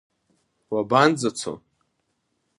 [0.71, 1.53] Уабанӡацо?